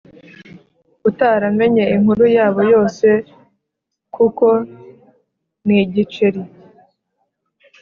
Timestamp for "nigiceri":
5.65-6.41